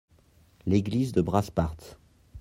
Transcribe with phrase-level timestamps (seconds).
[0.65, 1.99] l'église de Brasparts.